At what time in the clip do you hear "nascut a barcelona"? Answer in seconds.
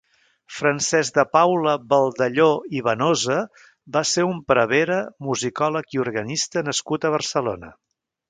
6.71-7.71